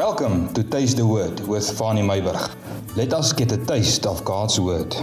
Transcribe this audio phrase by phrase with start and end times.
[0.00, 2.96] Welcome to Taste the Word with Fanny Meyburg.
[2.96, 4.96] Let us get a taste of God's Word.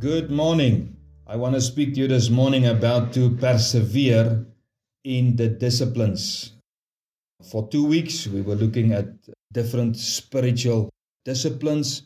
[0.00, 0.96] Good morning.
[1.26, 4.46] I want to speak to you this morning about to persevere
[5.04, 6.54] in the disciplines.
[7.50, 9.08] For two weeks, we were looking at
[9.52, 10.88] different spiritual
[11.26, 12.04] disciplines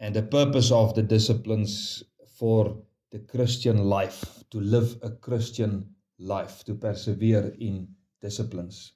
[0.00, 2.02] and the purpose of the disciplines
[2.38, 2.78] for
[3.12, 7.88] the Christian life, to live a Christian life, to persevere in
[8.20, 8.92] disciplines.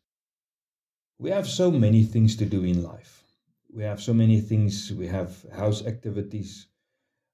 [1.19, 3.23] We have so many things to do in life.
[3.73, 4.93] We have so many things.
[4.93, 6.67] We have house activities,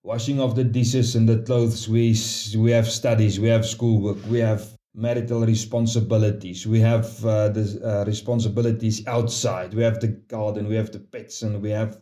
[0.03, 1.89] washing of the dishes and the clothes.
[1.89, 2.15] We,
[2.59, 8.05] we have studies, we have schoolwork, we have marital responsibilities, we have uh, the uh,
[8.07, 12.01] responsibilities outside, we have the garden, we have the pets, and we have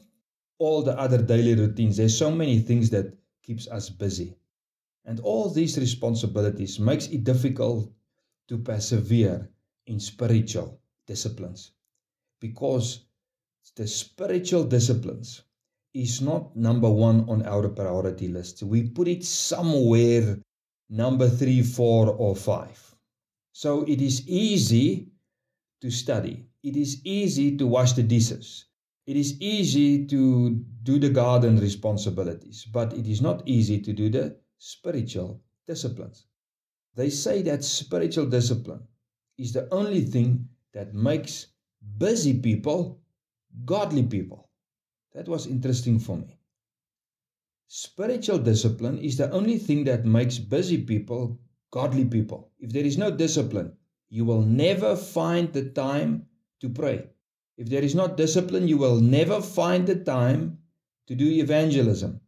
[0.59, 1.97] all the other daily routines.
[1.97, 4.37] There's so many things that keeps us busy.
[5.05, 7.93] And all these responsibilities makes it difficult
[8.49, 9.51] to persevere
[9.87, 11.73] in spiritual disciplines
[12.41, 13.05] because
[13.77, 15.43] the spiritual disciplines
[15.95, 18.63] is not number one on our priority list.
[18.63, 20.39] We put it somewhere
[20.91, 22.79] number three, four, or five.
[23.53, 25.09] So it is easy
[25.81, 26.47] to study.
[26.63, 28.67] It is easy to wash the dishes.
[29.07, 30.51] It is easy to
[30.83, 36.25] do the garden responsibilities, but it is not easy to do the spiritual disciplines.
[36.95, 38.81] They say that spiritual discipline
[39.37, 41.49] is the only thing that makes
[41.99, 43.03] busy people
[43.67, 44.49] godly people.
[45.13, 46.39] That was interesting for me.
[47.69, 51.39] Spiritual discipline is the only thing that makes busy people
[51.71, 52.51] godly people.
[52.59, 53.77] If there is no discipline,
[54.09, 56.25] you will never find the time
[56.61, 57.05] to pray.
[57.59, 60.59] If there is not discipline, you will never find the time
[61.09, 62.21] to do evangelism.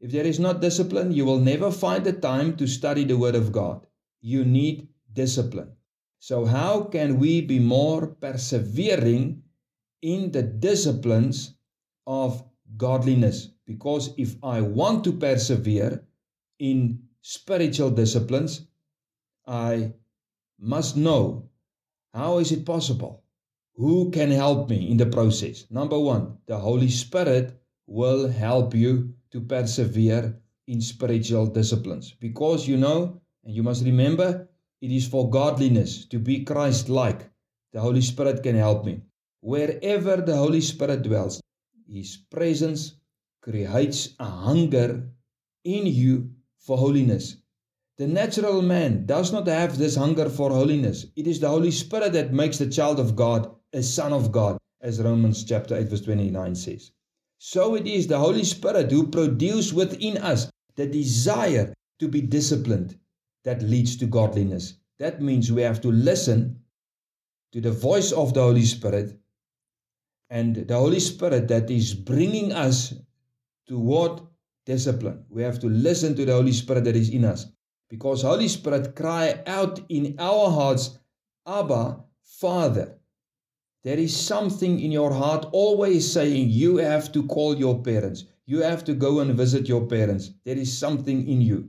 [0.00, 3.34] If there is not discipline, you will never find the time to study the Word
[3.34, 3.86] of God.
[4.20, 5.72] You need discipline.
[6.18, 9.42] So, how can we be more persevering
[10.02, 11.54] in the disciplines
[12.06, 12.44] of
[12.76, 13.48] godliness?
[13.64, 16.04] Because if I want to persevere
[16.58, 18.66] in spiritual disciplines,
[19.46, 19.94] I
[20.58, 21.48] must know
[22.12, 23.22] how is it possible?
[23.74, 25.66] Who can help me in the process?
[25.70, 30.34] Number one, the Holy Spirit will help you to persevere
[30.66, 32.14] in spiritual disciplines.
[32.18, 34.48] Because you know, and you must remember,
[34.80, 37.28] it is for godliness to be Christ like.
[37.74, 39.02] The Holy Spirit can help me.
[39.42, 41.42] Wherever the Holy Spirit dwells,
[41.86, 42.94] His presence
[43.42, 45.06] creates a hunger
[45.64, 47.36] in you for holiness.
[47.98, 51.04] The natural man does not have this hunger for holiness.
[51.14, 54.56] It is the Holy Spirit that makes the child of God a son of God,
[54.80, 56.90] as Romans chapter 8, verse 29 says.
[57.38, 62.98] So it is the Holy Spirit who produces within us the desire to be disciplined
[63.44, 64.74] that leads to godliness.
[64.98, 66.60] That means we have to listen
[67.52, 69.18] to the voice of the Holy Spirit
[70.30, 72.94] and the Holy Spirit that is bringing us
[73.68, 74.20] toward
[74.64, 75.24] discipline.
[75.28, 77.46] We have to listen to the Holy Spirit that is in us
[77.88, 80.98] because Holy Spirit cry out in our hearts,
[81.46, 82.98] Abba, Father.
[83.86, 88.24] There is something in your heart always saying you have to call your parents.
[88.44, 90.32] You have to go and visit your parents.
[90.44, 91.68] There is something in you.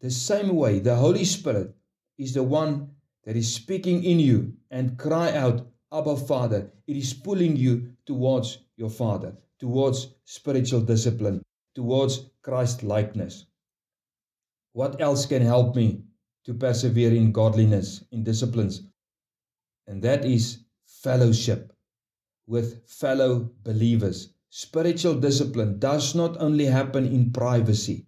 [0.00, 1.74] The same way, the Holy Spirit
[2.16, 2.90] is the one
[3.24, 6.70] that is speaking in you and cry out, Abba Father.
[6.86, 11.42] It is pulling you towards your Father, towards spiritual discipline,
[11.74, 13.46] towards Christ likeness.
[14.74, 16.04] What else can help me
[16.44, 18.84] to persevere in godliness, in disciplines?
[19.88, 20.60] And that is
[21.02, 21.72] fellowship
[22.46, 24.34] with fellow believers.
[24.50, 28.06] Spiritual discipline does not only happen in privacy,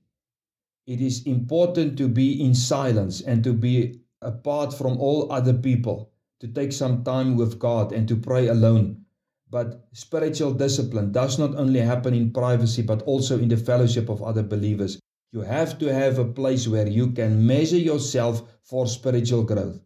[0.86, 6.10] it is important to be in silence and to be apart from all other people,
[6.40, 9.04] to take some time with God and to pray alone.
[9.50, 14.22] But spiritual discipline does not only happen in privacy, but also in the fellowship of
[14.22, 14.98] other believers.
[15.32, 19.80] You have to have a place where you can measure yourself for spiritual growth.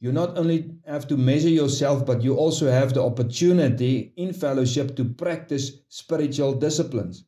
[0.00, 4.94] You not only have to measure yourself, but you also have the opportunity in fellowship
[4.96, 7.24] to practice spiritual disciplines.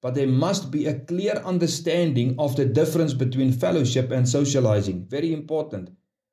[0.00, 5.06] But there must be a clear understanding of the difference between fellowship and socializing.
[5.08, 5.90] Very important.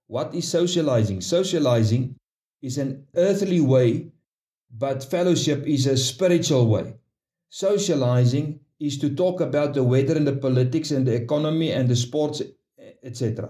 [0.08, 1.20] What is socializing?
[1.20, 2.16] Socializing
[2.62, 4.14] is an earthly way,
[4.72, 6.96] but fellowship is a spiritual way.
[7.50, 11.96] Socializing is to talk about the weather and the politics and the economy and the
[11.96, 12.42] sports,
[13.04, 13.50] etc.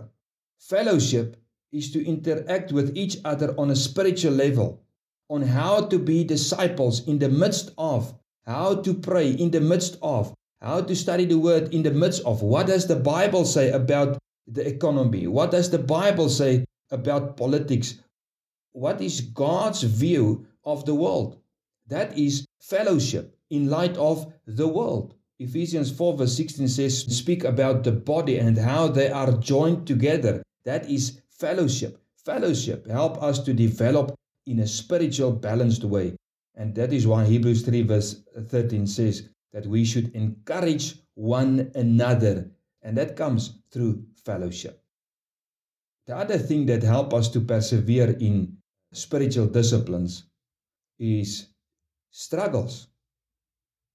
[0.57, 1.37] Fellowship
[1.71, 4.81] is to interact with each other on a spiritual level,
[5.29, 8.13] on how to be disciples in the midst of,
[8.45, 12.23] how to pray in the midst of, how to study the word in the midst
[12.25, 14.17] of what does the Bible say about
[14.47, 15.27] the economy?
[15.27, 17.95] What does the Bible say about politics?
[18.71, 21.39] What is God's view of the world?
[21.87, 25.13] That is fellowship in light of the world.
[25.39, 30.41] Ephesians 4, verse 16 says, Speak about the body and how they are joined together.
[30.65, 32.01] That is fellowship.
[32.25, 36.15] Fellowship help us to develop in a spiritual balanced way.
[36.55, 41.71] And that is why Hebrews 3, verse uh, 13 says that we should encourage one
[41.75, 42.49] another.
[42.81, 44.81] And that comes through fellowship.
[46.07, 48.57] The other thing that help us to persevere in
[48.93, 50.23] spiritual disciplines
[50.99, 51.47] is
[52.11, 52.87] struggles.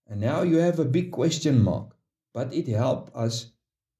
[0.06, 1.97] And now you have a big question mark,
[2.35, 3.53] but it helps us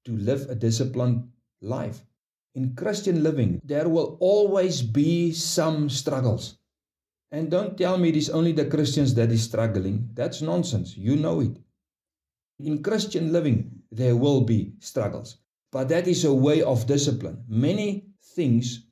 [0.05, 1.29] to live a disciplined
[1.61, 2.05] life.
[2.55, 6.57] In Christian living, there will always be some struggles.
[7.31, 10.09] And don't tell me it is only the Christians that is struggling.
[10.13, 10.95] That's nonsense.
[10.95, 11.57] You know it.
[12.59, 15.37] In Christian living, there will be struggles.
[15.71, 17.43] But that is a way of discipline.
[17.47, 18.05] Many
[18.35, 18.85] things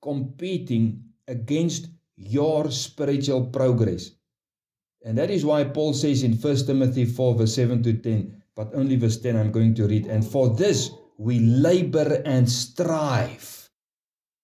[0.00, 4.12] competing against your spiritual progress.
[5.04, 8.74] And that is why Paul says in 1 Timothy 4, verse 7 to 10, but
[8.74, 10.06] only verse 10 I'm going to read.
[10.06, 13.68] And for this we labor and strive.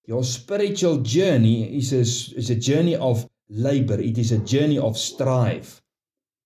[0.06, 2.00] Your spiritual journey is a,
[2.38, 5.80] is a journey of labor, it is a journey of strive.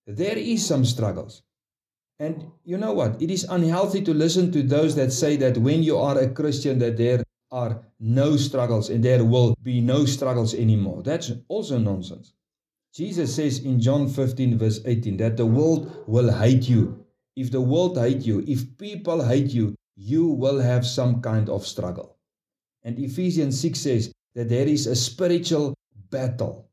[0.06, 1.42] There is some struggles.
[2.20, 3.20] And you know what?
[3.22, 6.78] It is unhealthy to listen to those that say that when you are a Christian
[6.80, 11.02] that there are no struggles and there will be no struggles anymore.
[11.02, 12.32] That's also nonsense.
[12.92, 17.04] Jesus says in John 15, verse 18, that the world will hate you.
[17.36, 21.66] If the world hate you, if people hate you, you will have some kind of
[21.66, 22.16] struggle.
[22.84, 25.74] And Ephesians 6 says that there is a spiritual
[26.10, 26.70] battle.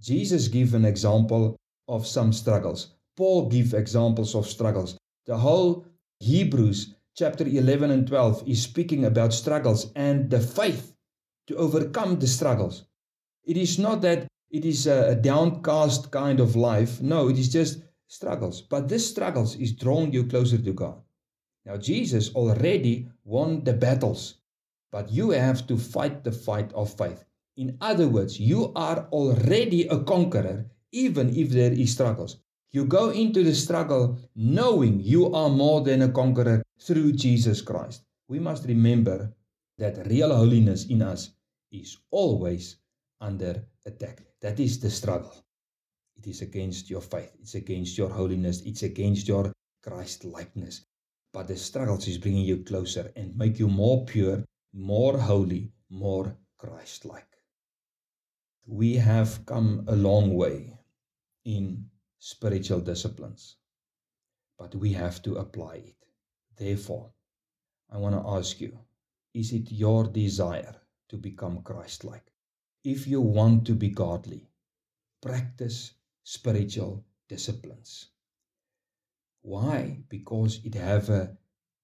[0.00, 1.56] Jesus gave an example
[1.86, 2.94] of some struggles.
[3.14, 4.96] Paul gave examples of struggles.
[5.26, 5.84] The whole
[6.20, 10.94] Hebrews chapter 11 and 12 is speaking about struggles and the faith
[11.46, 12.84] to overcome the struggles.
[13.44, 17.02] It is not that it is a, downcast kind of life.
[17.02, 18.62] No, it is just struggles.
[18.62, 21.02] But this struggles is drawing you closer to God.
[21.66, 24.36] Now, Jesus already won the battles,
[24.90, 27.24] but you have to fight the fight of faith.
[27.56, 32.38] In other words, you are already a conqueror, even if there is struggles.
[32.72, 38.02] You go into the struggle knowing you are more than a conqueror through Jesus Christ.
[38.28, 39.34] We must remember
[39.78, 41.30] that real holiness in us
[41.72, 42.76] is always
[43.20, 44.22] under attack.
[44.40, 45.34] That is the struggle.
[46.16, 49.52] It is against your faith, it's against your holiness, it's against your
[49.82, 50.86] Christ likeness.
[51.32, 56.36] But the struggles is bringing you closer and make you more pure, more holy, more
[56.58, 57.26] Christ like.
[58.66, 60.78] We have come a long way
[61.44, 63.56] in spiritual disciplines,
[64.58, 66.06] but we have to apply it.
[66.56, 67.12] Therefore,
[67.90, 68.78] I want to ask you
[69.34, 70.76] is it your desire
[71.08, 72.30] to become Christ like?
[72.84, 74.48] if you want to be godly,
[75.20, 75.92] practice
[76.24, 78.08] spiritual disciplines.
[79.42, 80.02] Why?
[80.08, 81.36] Because it have a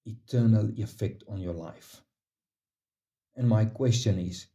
[0.04, 2.02] eternal effect on your life.
[3.34, 4.46] And my question is,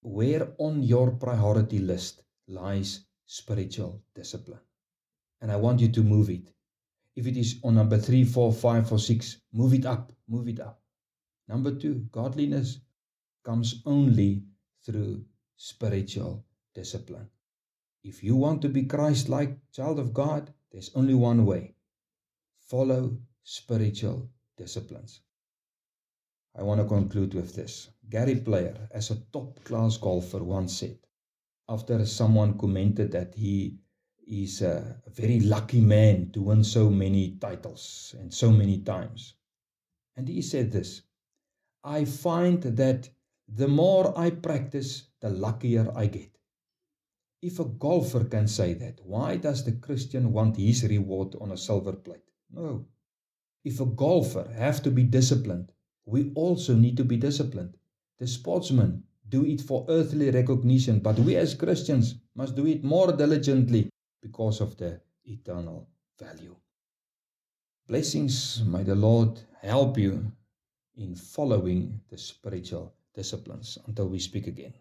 [0.00, 4.60] where on your priority list lies spiritual discipline?
[5.40, 6.52] And I want you to move it.
[7.14, 10.60] If it is on number three, four, five, or six, move it up, move it
[10.60, 10.80] up.
[11.48, 12.80] Number two, godliness
[13.44, 14.42] comes only
[14.84, 15.24] through
[15.56, 17.28] spiritual discipline.
[18.02, 21.75] If you want to be Christ like child of God, there's only one way
[22.66, 25.20] follow spiritual disciplines.
[26.56, 27.90] I want to conclude with this.
[28.08, 30.98] Gary Player, as a top class golfer, once said,
[31.68, 33.78] after someone commented that he
[34.26, 39.34] is a very lucky man to win so many titles and so many times.
[40.16, 41.02] And he said this
[41.84, 43.08] I find that
[43.46, 46.36] the more I practice, the luckier I get.
[47.42, 51.56] If a golfer can say that, why does the Christian want his reward on a
[51.56, 52.32] silver plate?
[52.50, 52.86] No.
[53.64, 55.72] If a golfer have to be disciplined,
[56.04, 57.76] we also need to be disciplined.
[58.18, 63.12] The sportsmen do it for earthly recognition, but we as Christians must do it more
[63.12, 63.90] diligently
[64.22, 65.88] because of the eternal
[66.18, 66.54] value.
[67.88, 70.32] Blessings, may the Lord help you
[70.96, 74.74] in following the spiritual disciplines until we speak again.